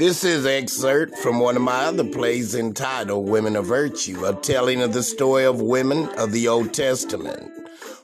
This 0.00 0.24
is 0.24 0.46
an 0.46 0.52
excerpt 0.52 1.18
from 1.18 1.40
one 1.40 1.56
of 1.56 1.62
my 1.62 1.84
other 1.84 2.04
plays 2.04 2.54
entitled 2.54 3.28
Women 3.28 3.54
of 3.54 3.66
Virtue, 3.66 4.24
a 4.24 4.34
telling 4.34 4.80
of 4.80 4.94
the 4.94 5.02
story 5.02 5.44
of 5.44 5.60
women 5.60 6.08
of 6.16 6.32
the 6.32 6.48
Old 6.48 6.72
Testament 6.72 7.52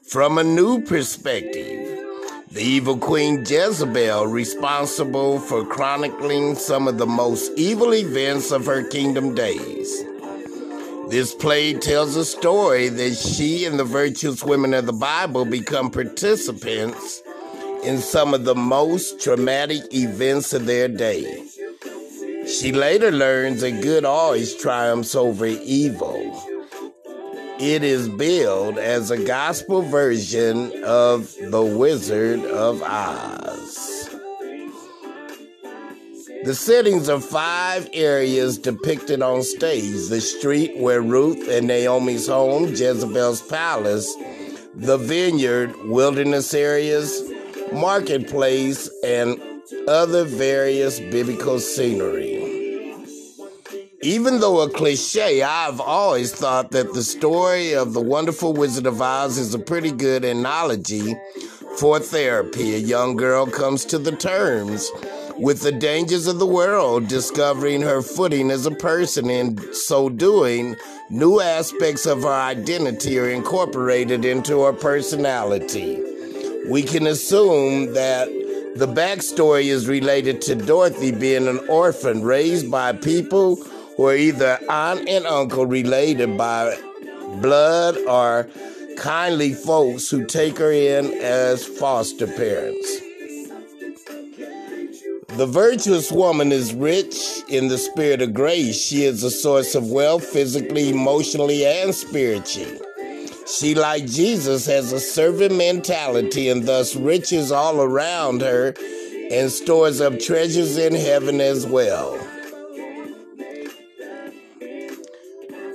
from 0.02 0.36
a 0.36 0.44
new 0.44 0.82
perspective. 0.82 2.04
The 2.50 2.60
evil 2.60 2.98
queen 2.98 3.46
Jezebel, 3.46 4.26
responsible 4.26 5.40
for 5.40 5.64
chronicling 5.64 6.56
some 6.56 6.86
of 6.86 6.98
the 6.98 7.06
most 7.06 7.50
evil 7.56 7.94
events 7.94 8.50
of 8.50 8.66
her 8.66 8.86
kingdom 8.86 9.34
days. 9.34 10.04
This 11.08 11.34
play 11.34 11.72
tells 11.72 12.14
a 12.14 12.26
story 12.26 12.90
that 12.90 13.14
she 13.14 13.64
and 13.64 13.78
the 13.78 13.84
virtuous 13.84 14.44
women 14.44 14.74
of 14.74 14.84
the 14.84 14.92
Bible 14.92 15.46
become 15.46 15.90
participants 15.90 17.22
in 17.82 17.96
some 17.96 18.34
of 18.34 18.44
the 18.44 18.54
most 18.54 19.18
traumatic 19.18 19.94
events 19.94 20.52
of 20.52 20.66
their 20.66 20.88
day. 20.88 21.46
She 22.46 22.70
later 22.70 23.10
learns 23.10 23.62
that 23.62 23.82
good 23.82 24.04
always 24.04 24.54
triumphs 24.54 25.14
over 25.16 25.46
evil. 25.46 26.32
It 27.58 27.82
is 27.82 28.08
billed 28.08 28.78
as 28.78 29.10
a 29.10 29.24
gospel 29.24 29.82
version 29.82 30.72
of 30.84 31.34
The 31.40 31.62
Wizard 31.62 32.44
of 32.44 32.82
Oz. 32.82 34.10
The 36.44 36.54
settings 36.54 37.08
are 37.08 37.20
five 37.20 37.88
areas 37.92 38.58
depicted 38.58 39.22
on 39.22 39.42
stage 39.42 40.08
the 40.08 40.20
street 40.20 40.76
where 40.76 41.02
Ruth 41.02 41.48
and 41.48 41.66
Naomi's 41.66 42.28
home, 42.28 42.68
Jezebel's 42.68 43.42
palace, 43.42 44.14
the 44.72 44.98
vineyard, 44.98 45.74
wilderness 45.86 46.54
areas, 46.54 47.22
marketplace, 47.72 48.88
and 49.02 49.40
other 49.88 50.24
various 50.24 51.00
biblical 51.00 51.58
scenery. 51.58 52.34
Even 54.02 54.40
though 54.40 54.60
a 54.60 54.70
cliche, 54.70 55.42
I've 55.42 55.80
always 55.80 56.32
thought 56.32 56.70
that 56.70 56.92
the 56.92 57.02
story 57.02 57.74
of 57.74 57.92
the 57.92 58.00
wonderful 58.00 58.52
Wizard 58.52 58.86
of 58.86 59.02
Oz 59.02 59.38
is 59.38 59.54
a 59.54 59.58
pretty 59.58 59.90
good 59.90 60.24
analogy 60.24 61.16
for 61.78 61.98
therapy. 61.98 62.74
A 62.74 62.78
young 62.78 63.16
girl 63.16 63.46
comes 63.46 63.84
to 63.86 63.98
the 63.98 64.12
terms 64.12 64.90
with 65.38 65.62
the 65.62 65.72
dangers 65.72 66.26
of 66.26 66.38
the 66.38 66.46
world, 66.46 67.08
discovering 67.08 67.82
her 67.82 68.02
footing 68.02 68.50
as 68.50 68.66
a 68.66 68.70
person. 68.70 69.28
In 69.28 69.74
so 69.74 70.08
doing, 70.08 70.76
new 71.10 71.40
aspects 71.40 72.06
of 72.06 72.22
her 72.22 72.28
identity 72.28 73.18
are 73.18 73.28
incorporated 73.28 74.24
into 74.24 74.62
her 74.62 74.72
personality. 74.72 76.02
We 76.68 76.82
can 76.82 77.06
assume 77.06 77.94
that 77.94 78.28
the 78.76 78.86
backstory 78.86 79.64
is 79.64 79.88
related 79.88 80.42
to 80.42 80.54
Dorothy 80.54 81.10
being 81.10 81.48
an 81.48 81.66
orphan 81.66 82.22
raised 82.22 82.70
by 82.70 82.92
people 82.92 83.56
who 83.96 84.06
are 84.06 84.14
either 84.14 84.58
aunt 84.68 85.08
and 85.08 85.26
uncle 85.26 85.64
related 85.64 86.36
by 86.36 86.76
blood 87.40 87.96
or 88.06 88.46
kindly 88.98 89.54
folks 89.54 90.10
who 90.10 90.26
take 90.26 90.58
her 90.58 90.70
in 90.70 91.06
as 91.22 91.64
foster 91.64 92.26
parents. 92.26 93.00
The 95.36 95.46
virtuous 95.46 96.12
woman 96.12 96.52
is 96.52 96.74
rich 96.74 97.16
in 97.48 97.68
the 97.68 97.78
spirit 97.78 98.20
of 98.20 98.34
grace. 98.34 98.78
She 98.78 99.04
is 99.04 99.22
a 99.22 99.30
source 99.30 99.74
of 99.74 99.90
wealth 99.90 100.24
physically, 100.24 100.90
emotionally, 100.90 101.64
and 101.64 101.94
spiritually. 101.94 102.78
She, 103.46 103.76
like 103.76 104.06
Jesus, 104.06 104.66
has 104.66 104.92
a 104.92 104.98
servant 104.98 105.54
mentality 105.54 106.48
and 106.48 106.66
thus 106.66 106.96
riches 106.96 107.52
all 107.52 107.80
around 107.80 108.40
her 108.40 108.74
and 109.30 109.50
stores 109.52 110.00
up 110.00 110.18
treasures 110.18 110.76
in 110.76 110.94
heaven 110.94 111.40
as 111.40 111.64
well. 111.66 112.18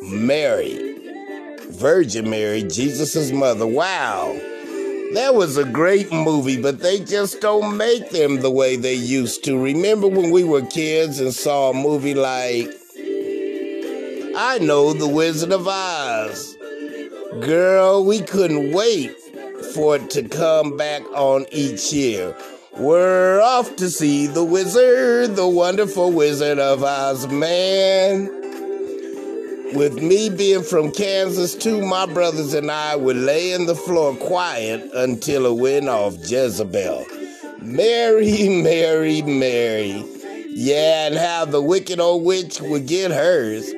Mary, 0.04 0.98
Virgin 1.70 2.30
Mary, 2.30 2.64
Jesus' 2.64 3.32
mother. 3.32 3.66
Wow. 3.66 4.34
That 5.14 5.36
was 5.36 5.58
a 5.58 5.66
great 5.66 6.12
movie, 6.12 6.62
but 6.62 6.80
they 6.80 7.00
just 7.00 7.42
don't 7.42 7.78
make 7.78 8.12
them 8.12 8.42
the 8.42 8.52
way 8.52 8.76
they 8.76 8.94
used 8.94 9.44
to. 9.46 9.62
Remember 9.62 10.08
when 10.08 10.32
we 10.32 10.44
were 10.44 10.62
kids 10.62 11.20
and 11.20 11.34
saw 11.34 11.72
a 11.72 11.74
movie 11.74 12.14
like, 12.14 12.70
I 14.36 14.60
know, 14.62 14.94
The 14.94 15.08
Wizard 15.08 15.52
of 15.52 15.68
Oz? 15.68 16.51
Girl, 17.40 18.04
we 18.04 18.20
couldn't 18.20 18.74
wait 18.74 19.18
for 19.74 19.96
it 19.96 20.10
to 20.10 20.24
come 20.28 20.76
back 20.76 21.02
on 21.14 21.46
each 21.54 21.94
year. 21.94 22.36
We're 22.78 23.40
off 23.42 23.74
to 23.78 23.90
see 23.90 24.28
the 24.28 24.44
wizard, 24.44 25.38
the 25.38 25.48
wonderful 25.48 26.12
Wizard 26.12 26.60
of 26.60 26.84
Oz, 26.84 27.28
man. 27.28 28.26
With 29.74 30.04
me 30.04 30.30
being 30.30 30.62
from 30.62 30.92
Kansas 30.92 31.56
too, 31.56 31.82
my 31.86 32.06
brothers 32.06 32.54
and 32.54 32.70
I 32.70 32.98
would 32.98 33.16
lay 33.16 33.54
in 33.54 33.66
the 33.66 33.76
floor 33.76 34.14
quiet 34.14 34.92
until 34.94 35.46
it 35.46 35.58
went 35.58 35.88
off 35.88 36.18
Jezebel. 36.30 37.06
Mary, 37.62 38.50
Mary, 38.50 39.22
Mary. 39.22 40.04
Yeah, 40.50 41.08
and 41.08 41.16
how 41.16 41.46
the 41.46 41.62
wicked 41.62 42.02
old 42.02 42.26
witch 42.26 42.60
would 42.60 42.88
get 42.88 43.12
hers. 43.12 43.72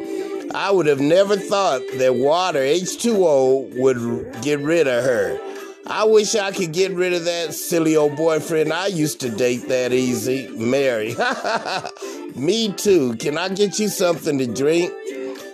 I 0.56 0.70
would 0.70 0.86
have 0.86 1.00
never 1.00 1.36
thought 1.36 1.82
that 1.96 2.16
water, 2.16 2.60
H2O, 2.60 3.76
would 3.80 4.42
get 4.44 4.60
rid 4.60 4.88
of 4.88 5.04
her. 5.04 5.40
I 5.88 6.06
wish 6.06 6.36
I 6.36 6.52
could 6.52 6.72
get 6.72 6.94
rid 6.94 7.14
of 7.14 7.26
that 7.26 7.54
silly 7.54 7.98
old 7.98 8.16
boyfriend 8.16 8.72
I 8.72 8.88
used 8.88 9.20
to 9.22 9.30
date 9.30 9.68
that 9.68 9.92
easy, 9.92 10.48
Mary. 10.50 11.16
Me 12.36 12.72
too. 12.72 13.16
Can 13.16 13.38
I 13.38 13.50
get 13.50 13.80
you 13.80 13.90
something 13.90 14.38
to 14.38 14.48
drink? 14.48 14.94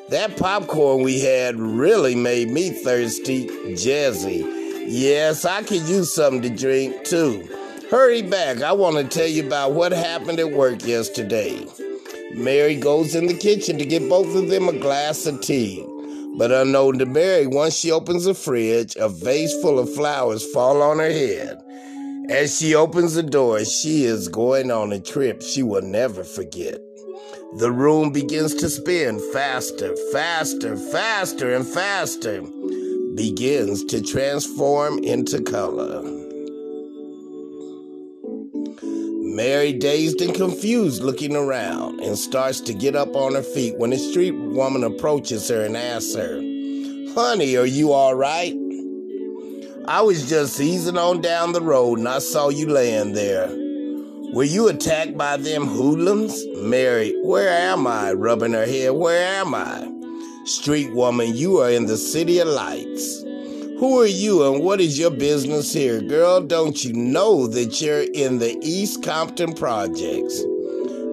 That 0.09 0.37
popcorn 0.37 1.01
we 1.01 1.19
had 1.19 1.55
really 1.55 2.15
made 2.15 2.49
me 2.49 2.69
thirsty, 2.69 3.47
Jazzy. 3.47 4.43
Yes, 4.87 5.45
I 5.45 5.63
could 5.63 5.83
use 5.83 6.13
something 6.13 6.41
to 6.41 6.49
drink 6.49 7.05
too. 7.05 7.47
Hurry 7.89 8.21
back, 8.21 8.61
I 8.61 8.73
want 8.73 8.97
to 8.97 9.03
tell 9.03 9.27
you 9.27 9.47
about 9.47 9.71
what 9.71 9.91
happened 9.91 10.39
at 10.39 10.51
work 10.51 10.85
yesterday. 10.85 11.65
Mary 12.31 12.75
goes 12.75 13.15
in 13.15 13.27
the 13.27 13.33
kitchen 13.33 13.77
to 13.77 13.85
get 13.85 14.07
both 14.07 14.35
of 14.35 14.49
them 14.49 14.69
a 14.69 14.73
glass 14.73 15.25
of 15.25 15.41
tea. 15.41 15.85
But 16.37 16.51
unknown 16.51 16.99
to 16.99 17.05
Mary, 17.05 17.47
once 17.47 17.75
she 17.75 17.91
opens 17.91 18.25
the 18.25 18.33
fridge, 18.33 18.95
a 18.97 19.09
vase 19.09 19.53
full 19.61 19.79
of 19.79 19.93
flowers 19.93 20.45
fall 20.53 20.81
on 20.81 20.99
her 20.99 21.11
head. 21.11 21.61
As 22.29 22.57
she 22.59 22.75
opens 22.75 23.15
the 23.15 23.23
door, 23.23 23.65
she 23.65 24.05
is 24.05 24.27
going 24.27 24.69
on 24.69 24.93
a 24.93 24.99
trip 24.99 25.41
she 25.41 25.63
will 25.63 25.81
never 25.81 26.23
forget. 26.23 26.79
The 27.57 27.71
room 27.71 28.11
begins 28.11 28.53
to 28.55 28.69
spin 28.69 29.19
faster, 29.33 29.95
faster, 30.11 30.77
faster, 30.77 31.55
and 31.55 31.65
faster, 31.65 32.43
begins 33.15 33.83
to 33.85 34.01
transform 34.01 34.99
into 34.99 35.41
color. 35.41 36.18
Mary, 39.39 39.71
dazed 39.71 40.19
and 40.19 40.35
confused, 40.35 41.01
looking 41.01 41.33
around, 41.33 42.01
and 42.01 42.17
starts 42.17 42.59
to 42.59 42.73
get 42.73 42.93
up 42.93 43.15
on 43.15 43.35
her 43.35 43.41
feet 43.41 43.73
when 43.77 43.93
a 43.93 43.97
street 43.97 44.31
woman 44.31 44.83
approaches 44.83 45.47
her 45.47 45.61
and 45.61 45.77
asks 45.77 46.13
her, 46.13 46.41
Honey, 47.15 47.55
are 47.55 47.65
you 47.65 47.93
all 47.93 48.15
right? 48.15 48.53
I 49.87 50.01
was 50.01 50.27
just 50.27 50.59
easing 50.59 50.97
on 50.97 51.21
down 51.21 51.53
the 51.53 51.61
road 51.61 51.99
and 51.99 52.09
I 52.09 52.19
saw 52.19 52.49
you 52.49 52.67
laying 52.67 53.13
there. 53.13 53.47
Were 54.33 54.43
you 54.43 54.67
attacked 54.67 55.17
by 55.17 55.37
them 55.37 55.67
hoodlums? 55.67 56.45
Mary, 56.57 57.15
where 57.23 57.47
am 57.47 57.87
I? 57.87 58.11
Rubbing 58.11 58.51
her 58.51 58.65
head, 58.65 58.91
where 58.91 59.25
am 59.25 59.55
I? 59.55 59.89
Street 60.43 60.91
woman, 60.91 61.33
you 61.33 61.59
are 61.59 61.71
in 61.71 61.85
the 61.85 61.95
city 61.95 62.39
of 62.39 62.49
lights. 62.49 63.23
Who 63.79 64.01
are 64.01 64.05
you 64.05 64.45
and 64.45 64.61
what 64.61 64.81
is 64.81 64.99
your 64.99 65.09
business 65.09 65.71
here? 65.71 66.01
Girl, 66.01 66.41
don't 66.41 66.83
you 66.83 66.91
know 66.91 67.47
that 67.47 67.79
you're 67.79 68.01
in 68.13 68.39
the 68.39 68.57
East 68.61 69.03
Compton 69.03 69.53
projects? 69.53 70.43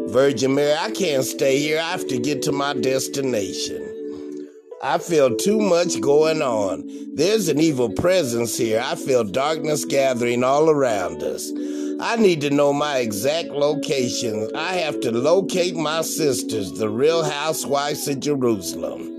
Virgin 0.08 0.56
Mary, 0.56 0.74
I 0.74 0.90
can't 0.90 1.24
stay 1.24 1.60
here. 1.60 1.78
I 1.78 1.92
have 1.92 2.08
to 2.08 2.18
get 2.18 2.42
to 2.42 2.50
my 2.50 2.74
destination. 2.74 4.48
I 4.82 4.98
feel 4.98 5.36
too 5.36 5.60
much 5.60 6.00
going 6.00 6.42
on. 6.42 6.90
There's 7.14 7.48
an 7.48 7.60
evil 7.60 7.90
presence 7.90 8.58
here. 8.58 8.82
I 8.84 8.96
feel 8.96 9.22
darkness 9.22 9.84
gathering 9.84 10.42
all 10.42 10.68
around 10.68 11.22
us. 11.22 11.52
I 12.00 12.16
need 12.16 12.40
to 12.40 12.50
know 12.50 12.72
my 12.72 12.98
exact 12.98 13.50
location. 13.50 14.50
I 14.56 14.72
have 14.72 15.00
to 15.02 15.12
locate 15.12 15.76
my 15.76 16.02
sisters, 16.02 16.72
the 16.72 16.88
real 16.88 17.22
housewives 17.22 18.08
of 18.08 18.18
Jerusalem. 18.18 19.15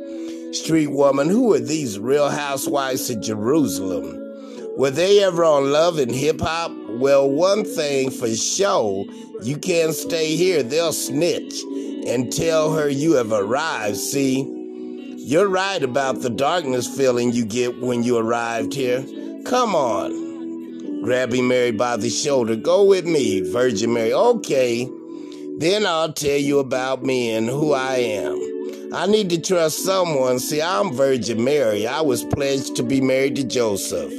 Street 0.53 0.87
woman, 0.87 1.29
who 1.29 1.53
are 1.53 1.59
these 1.59 1.99
real 1.99 2.29
housewives 2.29 3.09
of 3.09 3.21
Jerusalem? 3.21 4.23
Were 4.77 4.91
they 4.91 5.23
ever 5.23 5.43
on 5.43 5.71
love 5.71 5.97
and 5.97 6.11
hip 6.11 6.39
hop? 6.39 6.71
Well, 6.89 7.29
one 7.29 7.65
thing 7.65 8.11
for 8.11 8.33
sure, 8.33 9.05
you 9.41 9.57
can't 9.57 9.93
stay 9.93 10.35
here. 10.35 10.63
They'll 10.63 10.93
snitch 10.93 11.61
and 12.07 12.31
tell 12.31 12.73
her 12.73 12.87
you 12.87 13.13
have 13.13 13.31
arrived. 13.31 13.97
See, 13.97 14.43
you're 15.17 15.49
right 15.49 15.83
about 15.83 16.21
the 16.21 16.29
darkness 16.29 16.87
feeling 16.87 17.33
you 17.33 17.43
get 17.43 17.81
when 17.81 18.03
you 18.03 18.17
arrived 18.17 18.73
here. 18.73 19.03
Come 19.45 19.75
on. 19.75 21.01
Grabbing 21.03 21.47
Mary 21.47 21.71
by 21.71 21.97
the 21.97 22.09
shoulder. 22.09 22.55
Go 22.55 22.85
with 22.85 23.05
me, 23.05 23.41
Virgin 23.41 23.93
Mary. 23.93 24.13
Okay. 24.13 24.89
Then 25.57 25.85
I'll 25.85 26.13
tell 26.13 26.37
you 26.37 26.59
about 26.59 27.03
me 27.03 27.33
and 27.33 27.47
who 27.47 27.73
I 27.73 27.95
am. 27.95 28.46
I 28.93 29.05
need 29.05 29.29
to 29.31 29.41
trust 29.41 29.83
someone. 29.83 30.39
See, 30.39 30.61
I'm 30.61 30.93
Virgin 30.93 31.43
Mary. 31.43 31.85
I 31.85 31.99
was 31.99 32.23
pledged 32.23 32.77
to 32.77 32.83
be 32.83 33.01
married 33.01 33.35
to 33.35 33.43
Joseph, 33.43 34.13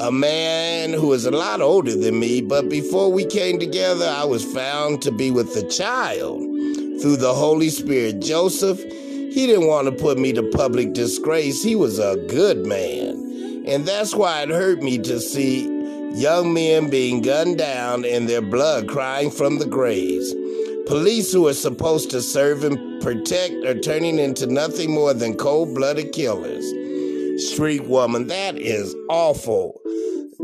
a 0.00 0.12
man 0.12 0.92
who 0.92 1.14
is 1.14 1.24
a 1.24 1.30
lot 1.30 1.62
older 1.62 1.96
than 1.96 2.20
me, 2.20 2.42
but 2.42 2.68
before 2.68 3.10
we 3.10 3.24
came 3.24 3.58
together, 3.58 4.06
I 4.06 4.24
was 4.24 4.44
found 4.44 5.00
to 5.02 5.10
be 5.10 5.30
with 5.30 5.56
a 5.56 5.66
child 5.66 6.40
through 7.00 7.16
the 7.16 7.32
Holy 7.32 7.70
Spirit. 7.70 8.20
Joseph, 8.20 8.82
he 8.82 9.46
didn't 9.46 9.66
want 9.66 9.86
to 9.86 9.92
put 9.92 10.18
me 10.18 10.34
to 10.34 10.42
public 10.42 10.92
disgrace. 10.92 11.62
He 11.62 11.74
was 11.74 11.98
a 11.98 12.16
good 12.28 12.66
man. 12.66 13.64
And 13.66 13.86
that's 13.86 14.14
why 14.14 14.42
it 14.42 14.50
hurt 14.50 14.82
me 14.82 14.98
to 14.98 15.20
see 15.20 15.62
young 16.14 16.52
men 16.52 16.90
being 16.90 17.22
gunned 17.22 17.56
down 17.56 18.04
and 18.04 18.28
their 18.28 18.42
blood 18.42 18.88
crying 18.88 19.30
from 19.30 19.58
the 19.58 19.66
graves. 19.66 20.34
Police 20.92 21.32
who 21.32 21.48
are 21.48 21.54
supposed 21.54 22.10
to 22.10 22.20
serve 22.20 22.64
and 22.64 23.00
protect 23.00 23.64
are 23.64 23.78
turning 23.78 24.18
into 24.18 24.46
nothing 24.46 24.90
more 24.90 25.14
than 25.14 25.38
cold 25.38 25.74
blooded 25.74 26.12
killers. 26.12 26.66
Street 27.50 27.84
woman, 27.84 28.26
that 28.26 28.58
is 28.58 28.94
awful. 29.08 29.80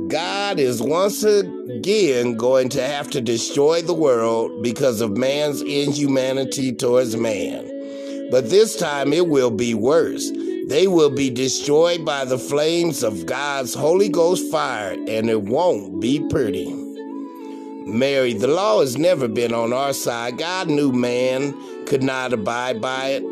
God 0.09 0.59
is 0.59 0.81
once 0.81 1.23
again 1.23 2.39
going 2.39 2.71
to 2.71 2.83
have 2.83 3.11
to 3.11 3.21
destroy 3.21 3.83
the 3.83 3.93
world 3.93 4.63
because 4.63 5.03
of 5.03 5.19
man's 5.19 5.61
inhumanity 5.61 6.73
towards 6.73 7.15
man. 7.15 8.31
But 8.31 8.49
this 8.49 8.75
time 8.75 9.13
it 9.13 9.29
will 9.29 9.51
be 9.51 9.75
worse. 9.75 10.31
They 10.69 10.87
will 10.87 11.11
be 11.11 11.29
destroyed 11.29 12.07
by 12.07 12.25
the 12.25 12.39
flames 12.39 13.03
of 13.03 13.27
God's 13.27 13.75
Holy 13.75 14.09
Ghost 14.09 14.51
fire, 14.51 14.93
and 14.93 15.29
it 15.29 15.43
won't 15.43 16.01
be 16.01 16.27
pretty. 16.31 16.88
Mary, 17.89 18.35
the 18.35 18.47
law 18.47 18.81
has 18.81 18.99
never 18.99 19.29
been 19.29 19.55
on 19.55 19.73
our 19.73 19.95
side. 19.95 20.37
God 20.37 20.69
knew 20.69 20.93
man 20.93 21.55
could 21.87 22.03
not 22.03 22.35
abide 22.35 22.83
by 22.83 23.09
it. 23.09 23.23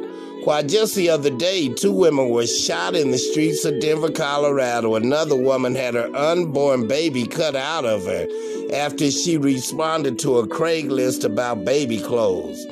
Why, 0.44 0.62
just 0.62 0.94
the 0.94 1.10
other 1.10 1.28
day, 1.28 1.68
two 1.68 1.92
women 1.92 2.30
were 2.30 2.46
shot 2.46 2.96
in 2.96 3.10
the 3.10 3.18
streets 3.18 3.66
of 3.66 3.80
Denver, 3.80 4.10
Colorado. 4.10 4.94
Another 4.94 5.36
woman 5.36 5.74
had 5.74 5.94
her 5.94 6.08
unborn 6.16 6.88
baby 6.88 7.26
cut 7.26 7.54
out 7.54 7.84
of 7.84 8.06
her 8.06 8.26
after 8.72 9.10
she 9.10 9.36
responded 9.36 10.18
to 10.20 10.38
a 10.38 10.46
Craigslist 10.46 11.24
about 11.24 11.64
baby 11.64 12.00
clothes. 12.00 12.64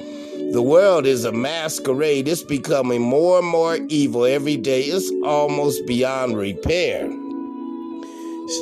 The 0.53 0.63
world 0.63 1.05
is 1.05 1.25
a 1.25 1.33
masquerade. 1.33 2.29
It's 2.29 2.43
becoming 2.43 3.03
more 3.03 3.41
and 3.41 3.49
more 3.49 3.77
evil 3.89 4.25
every 4.25 4.57
day. 4.57 4.83
It's 4.85 5.11
almost 5.23 5.87
beyond 5.87 6.39
repair. 6.39 7.11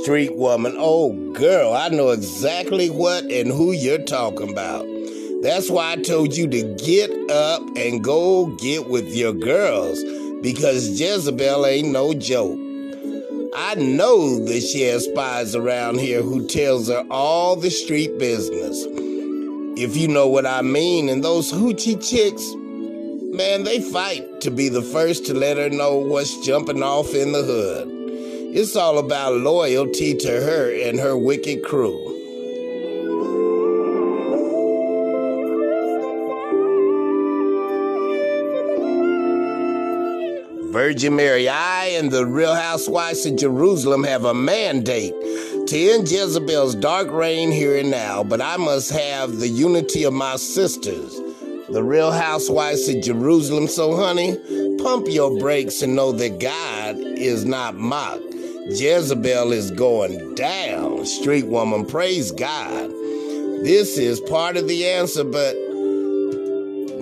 Street 0.00 0.34
woman, 0.36 0.74
oh 0.78 1.12
girl, 1.32 1.74
I 1.74 1.88
know 1.90 2.10
exactly 2.10 2.88
what 2.88 3.24
and 3.24 3.48
who 3.48 3.72
you're 3.72 3.98
talking 3.98 4.50
about. 4.50 4.86
That's 5.42 5.68
why 5.68 5.92
I 5.92 5.96
told 5.96 6.34
you 6.34 6.48
to 6.48 6.74
get 6.76 7.10
up 7.30 7.62
and 7.76 8.02
go 8.02 8.46
get 8.56 8.88
with 8.88 9.14
your 9.14 9.34
girls 9.34 10.02
because 10.40 10.98
Jezebel 10.98 11.66
ain't 11.66 11.88
no 11.88 12.14
joke. 12.14 12.58
I 13.54 13.74
know 13.74 14.42
that 14.46 14.62
she 14.62 14.82
has 14.82 15.04
spies 15.04 15.54
around 15.54 16.00
here 16.00 16.22
who 16.22 16.46
tells 16.46 16.88
her 16.88 17.04
all 17.10 17.54
the 17.56 17.70
street 17.70 18.18
business. 18.18 18.86
If 19.78 19.96
you 19.96 20.08
know 20.08 20.26
what 20.26 20.46
I 20.46 20.62
mean, 20.62 21.10
and 21.10 21.22
those 21.22 21.52
hoochie 21.52 22.02
chicks, 22.02 22.54
man, 23.36 23.64
they 23.64 23.80
fight 23.80 24.40
to 24.40 24.50
be 24.50 24.68
the 24.70 24.82
first 24.82 25.26
to 25.26 25.34
let 25.34 25.58
her 25.58 25.68
know 25.68 25.96
what's 25.96 26.44
jumping 26.46 26.82
off 26.82 27.14
in 27.14 27.32
the 27.32 27.42
hood. 27.42 28.01
It's 28.54 28.76
all 28.76 28.98
about 28.98 29.32
loyalty 29.38 30.14
to 30.14 30.28
her 30.28 30.70
and 30.70 31.00
her 31.00 31.16
wicked 31.16 31.64
crew. 31.64 31.96
Virgin 40.70 41.16
Mary, 41.16 41.48
I 41.48 41.92
and 41.94 42.10
the 42.10 42.26
Real 42.26 42.54
Housewives 42.54 43.24
of 43.24 43.36
Jerusalem 43.36 44.04
have 44.04 44.26
a 44.26 44.34
mandate 44.34 45.14
to 45.68 45.90
end 45.90 46.10
Jezebel's 46.10 46.74
dark 46.74 47.10
reign 47.10 47.50
here 47.50 47.78
and 47.78 47.90
now, 47.90 48.22
but 48.22 48.42
I 48.42 48.58
must 48.58 48.90
have 48.90 49.38
the 49.38 49.48
unity 49.48 50.04
of 50.04 50.12
my 50.12 50.36
sisters, 50.36 51.18
the 51.70 51.82
Real 51.82 52.12
Housewives 52.12 52.86
of 52.90 53.02
Jerusalem. 53.02 53.66
So, 53.66 53.96
honey, 53.96 54.36
pump 54.82 55.06
your 55.08 55.38
brakes 55.38 55.80
and 55.80 55.96
know 55.96 56.12
that 56.12 56.38
God 56.38 56.96
is 56.98 57.46
not 57.46 57.76
mocked. 57.76 58.31
Jezebel 58.68 59.52
is 59.52 59.70
going 59.72 60.34
down. 60.34 61.04
Street 61.04 61.46
woman, 61.46 61.84
praise 61.84 62.30
God. 62.30 62.90
This 63.64 63.98
is 63.98 64.20
part 64.20 64.56
of 64.56 64.68
the 64.68 64.86
answer, 64.86 65.24
but 65.24 65.54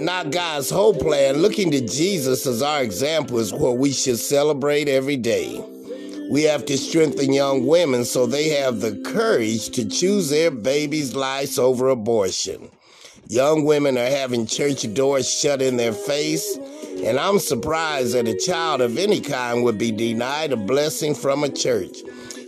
not 0.01 0.31
God's 0.31 0.71
whole 0.71 0.95
plan. 0.95 1.43
Looking 1.43 1.71
to 1.73 1.81
Jesus 1.87 2.47
as 2.47 2.63
our 2.63 2.83
example 2.83 3.39
is 3.39 3.53
what 3.53 3.77
we 3.77 3.93
should 3.93 4.19
celebrate 4.19 4.89
every 4.89 5.17
day. 5.17 5.63
We 6.31 6.45
have 6.45 6.65
to 6.67 6.79
strengthen 6.79 7.33
young 7.33 7.67
women 7.67 8.05
so 8.05 8.25
they 8.25 8.51
have 8.51 8.81
the 8.81 8.97
courage 9.05 9.69
to 9.71 9.87
choose 9.87 10.31
their 10.31 10.51
babies' 10.51 11.15
lives 11.15 11.59
over 11.59 11.89
abortion. 11.89 12.71
Young 13.29 13.65
women 13.65 13.99
are 13.99 14.07
having 14.07 14.47
church 14.47 14.93
doors 14.95 15.31
shut 15.31 15.61
in 15.61 15.77
their 15.77 15.93
face, 15.93 16.59
and 17.05 17.19
I'm 17.19 17.39
surprised 17.39 18.15
that 18.15 18.29
a 18.29 18.37
child 18.37 18.81
of 18.81 18.99
any 18.99 19.21
kind 19.21 19.65
would 19.65 19.79
be 19.79 19.91
denied 19.91 20.53
a 20.53 20.57
blessing 20.57 21.15
from 21.15 21.45
a 21.45 21.49
church. 21.49 21.99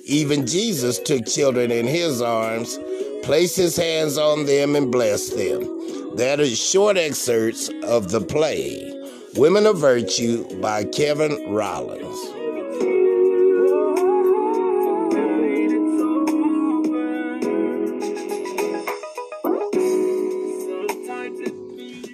Even 0.04 0.46
Jesus 0.46 0.98
took 0.98 1.26
children 1.26 1.70
in 1.70 1.86
his 1.86 2.20
arms, 2.20 2.78
placed 3.22 3.56
his 3.56 3.76
hands 3.76 4.18
on 4.18 4.46
them, 4.46 4.76
and 4.76 4.90
blessed 4.92 5.36
them. 5.36 6.16
That 6.16 6.40
is 6.40 6.58
short 6.58 6.96
excerpts 6.96 7.70
of 7.84 8.10
the 8.10 8.20
play 8.20 8.92
Women 9.36 9.64
of 9.64 9.78
Virtue 9.78 10.44
by 10.60 10.84
Kevin 10.84 11.50
Rollins. 11.50 12.41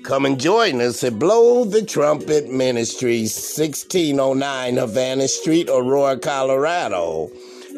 Come 0.08 0.24
and 0.24 0.40
join 0.40 0.80
us 0.80 1.04
at 1.04 1.18
Blow 1.18 1.66
the 1.66 1.84
Trumpet 1.84 2.50
Ministries, 2.50 3.34
1609 3.34 4.78
Havana 4.78 5.28
Street, 5.28 5.68
Aurora, 5.68 6.18
Colorado. 6.18 7.30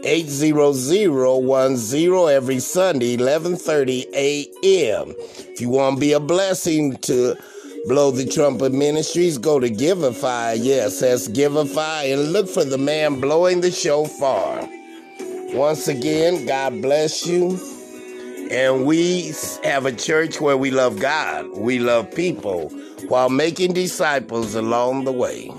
80010 0.04 2.32
every 2.32 2.60
Sunday, 2.60 3.16
11:30 3.16 4.06
a.m. 4.14 5.12
If 5.18 5.60
you 5.60 5.70
want 5.70 5.96
to 5.96 6.00
be 6.00 6.12
a 6.12 6.20
blessing 6.20 6.96
to 6.98 7.34
Blow 7.86 8.12
the 8.12 8.26
Trumpet 8.26 8.72
Ministries, 8.72 9.36
go 9.36 9.58
to 9.58 9.68
Givelify. 9.68 10.56
Yes, 10.56 11.00
that's 11.00 11.26
Givelify, 11.26 12.12
and 12.12 12.32
look 12.32 12.48
for 12.48 12.64
the 12.64 12.78
man 12.78 13.20
blowing 13.20 13.60
the 13.60 13.72
shofar. 13.72 14.68
Once 15.52 15.88
again, 15.88 16.46
God 16.46 16.80
bless 16.80 17.26
you. 17.26 17.58
And 18.50 18.84
we 18.84 19.32
have 19.62 19.86
a 19.86 19.92
church 19.92 20.40
where 20.40 20.56
we 20.56 20.72
love 20.72 20.98
God, 20.98 21.48
we 21.56 21.78
love 21.78 22.12
people, 22.12 22.68
while 23.06 23.30
making 23.30 23.74
disciples 23.74 24.56
along 24.56 25.04
the 25.04 25.12
way. 25.12 25.50